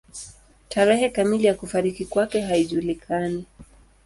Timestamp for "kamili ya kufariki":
1.09-2.05